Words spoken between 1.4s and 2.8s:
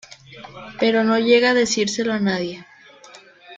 a decírselo a nadie.